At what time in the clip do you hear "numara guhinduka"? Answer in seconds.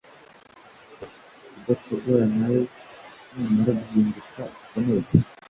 3.31-4.41